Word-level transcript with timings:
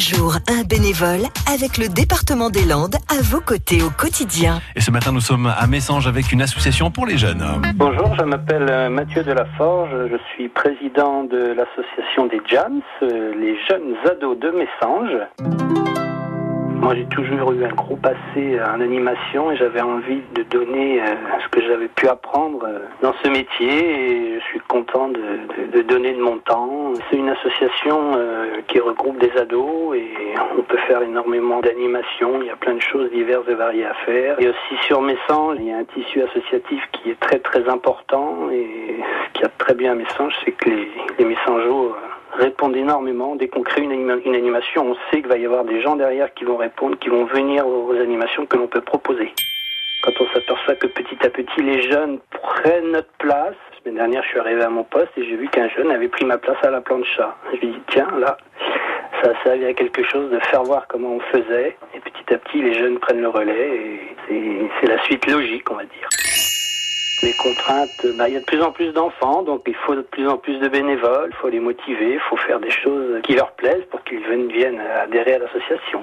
jour, 0.00 0.36
un 0.48 0.64
bénévole 0.64 1.28
avec 1.52 1.76
le 1.76 1.88
département 1.88 2.48
des 2.48 2.64
Landes 2.64 2.96
à 3.10 3.20
vos 3.22 3.40
côtés 3.40 3.82
au 3.82 3.90
quotidien. 3.90 4.60
Et 4.74 4.80
ce 4.80 4.90
matin, 4.90 5.12
nous 5.12 5.20
sommes 5.20 5.46
à 5.46 5.66
Messanges 5.66 6.08
avec 6.08 6.32
une 6.32 6.40
association 6.40 6.90
pour 6.90 7.06
les 7.06 7.18
jeunes. 7.18 7.44
Bonjour, 7.74 8.16
je 8.18 8.24
m'appelle 8.24 8.66
euh, 8.70 8.88
Mathieu 8.88 9.22
Delaforge, 9.22 9.90
je 10.10 10.16
suis 10.32 10.48
président 10.48 11.24
de 11.24 11.54
l'association 11.54 12.26
des 12.26 12.40
JAMS, 12.48 12.80
euh, 13.02 13.34
les 13.38 13.56
jeunes 13.68 13.94
ados 14.10 14.38
de 14.38 14.50
Messanges. 14.50 15.90
Moi, 16.80 16.94
j'ai 16.94 17.04
toujours 17.04 17.52
eu 17.52 17.62
un 17.62 17.74
gros 17.74 17.96
passé 17.96 18.58
en 18.58 18.80
animation 18.80 19.52
et 19.52 19.56
j'avais 19.58 19.82
envie 19.82 20.22
de 20.34 20.42
donner 20.44 21.02
euh, 21.02 21.14
ce 21.44 21.48
que 21.50 21.60
j'avais 21.60 21.88
pu 21.88 22.08
apprendre 22.08 22.64
euh, 22.64 22.78
dans 23.02 23.12
ce 23.22 23.28
métier 23.28 23.68
et 23.68 24.40
je 24.40 24.44
suis 24.46 24.60
content 24.60 25.08
de, 25.08 25.76
de, 25.76 25.82
donner 25.82 26.14
de 26.14 26.22
mon 26.22 26.38
temps. 26.38 26.79
C'est 27.08 27.16
une 27.16 27.28
association 27.28 28.12
euh, 28.16 28.60
qui 28.68 28.80
regroupe 28.80 29.18
des 29.18 29.30
ados 29.36 29.96
et 29.96 30.08
on 30.58 30.62
peut 30.62 30.78
faire 30.88 31.02
énormément 31.02 31.60
d'animation. 31.60 32.40
Il 32.40 32.46
y 32.46 32.50
a 32.50 32.56
plein 32.56 32.74
de 32.74 32.80
choses 32.80 33.10
diverses 33.10 33.46
et 33.48 33.54
variées 33.54 33.86
à 33.86 33.94
faire. 33.94 34.40
Et 34.40 34.48
aussi 34.48 34.76
sur 34.86 35.00
Messanges, 35.02 35.56
il 35.58 35.66
y 35.66 35.72
a 35.72 35.78
un 35.78 35.84
tissu 35.84 36.22
associatif 36.22 36.82
qui 36.92 37.10
est 37.10 37.20
très 37.20 37.38
très 37.38 37.68
important 37.68 38.50
et 38.52 38.96
ce 39.26 39.38
qui 39.38 39.44
a 39.44 39.48
très 39.48 39.74
bien 39.74 39.92
à 39.92 39.94
Messanges, 39.94 40.34
c'est 40.44 40.52
que 40.52 40.68
les, 40.68 40.88
les 41.18 41.24
Messangeaux 41.24 41.94
répondent 42.32 42.76
énormément. 42.76 43.36
Dès 43.36 43.48
qu'on 43.48 43.62
crée 43.62 43.82
une 43.82 44.34
animation, 44.34 44.90
on 44.90 44.94
sait 45.10 45.20
qu'il 45.20 45.28
va 45.28 45.38
y 45.38 45.44
avoir 45.44 45.64
des 45.64 45.80
gens 45.80 45.96
derrière 45.96 46.32
qui 46.34 46.44
vont 46.44 46.56
répondre, 46.56 46.98
qui 46.98 47.08
vont 47.08 47.24
venir 47.24 47.66
aux 47.66 47.94
animations 47.94 48.46
que 48.46 48.56
l'on 48.56 48.66
peut 48.66 48.80
proposer. 48.80 49.32
Quand 50.02 50.12
on 50.18 50.26
s'aperçoit 50.32 50.76
que 50.76 50.86
petit 50.86 51.26
à 51.26 51.28
petit 51.28 51.62
les 51.62 51.82
jeunes 51.90 52.20
prennent 52.30 52.92
notre 52.92 53.12
place, 53.18 53.54
la 53.72 53.78
semaine 53.78 53.96
dernière 53.96 54.22
je 54.22 54.28
suis 54.28 54.38
arrivé 54.38 54.62
à 54.62 54.70
mon 54.70 54.84
poste 54.84 55.10
et 55.18 55.24
j'ai 55.24 55.36
vu 55.36 55.46
qu'un 55.48 55.68
jeune 55.68 55.90
avait 55.90 56.08
pris 56.08 56.24
ma 56.24 56.38
place 56.38 56.56
à 56.62 56.70
la 56.70 56.80
plancha. 56.80 57.36
Je 57.52 57.58
lui 57.58 57.68
ai 57.68 57.70
dit 57.72 57.82
tiens 57.88 58.08
là, 58.18 58.38
ça 59.22 59.32
servi 59.44 59.66
à 59.66 59.74
quelque 59.74 60.02
chose 60.04 60.30
de 60.30 60.38
faire 60.40 60.62
voir 60.62 60.86
comment 60.88 61.16
on 61.16 61.20
faisait 61.20 61.76
et 61.94 62.00
petit 62.00 62.32
à 62.32 62.38
petit 62.38 62.62
les 62.62 62.72
jeunes 62.72 62.98
prennent 62.98 63.20
le 63.20 63.28
relais 63.28 64.16
et 64.30 64.70
c'est 64.80 64.86
la 64.86 65.02
suite 65.04 65.30
logique 65.30 65.70
on 65.70 65.74
va 65.74 65.84
dire. 65.84 66.08
Les 67.22 67.34
contraintes, 67.34 68.16
bah, 68.16 68.28
il 68.28 68.34
y 68.34 68.36
a 68.38 68.40
de 68.40 68.44
plus 68.46 68.62
en 68.62 68.72
plus 68.72 68.94
d'enfants, 68.94 69.42
donc 69.42 69.64
il 69.66 69.74
faut 69.74 69.94
de 69.94 70.00
plus 70.00 70.26
en 70.26 70.38
plus 70.38 70.58
de 70.58 70.68
bénévoles, 70.68 71.28
il 71.30 71.36
faut 71.36 71.50
les 71.50 71.60
motiver, 71.60 72.14
il 72.14 72.20
faut 72.20 72.38
faire 72.38 72.58
des 72.58 72.70
choses 72.70 73.20
qui 73.24 73.34
leur 73.34 73.52
plaisent 73.52 73.84
pour 73.90 74.02
qu'ils 74.04 74.20
viennent 74.48 74.80
adhérer 74.80 75.34
à 75.34 75.38
l'association. 75.40 76.02